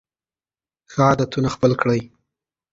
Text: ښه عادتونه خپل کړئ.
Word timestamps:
ښه 0.91 1.01
عادتونه 1.09 1.47
خپل 1.55 1.71
کړئ. 1.81 2.01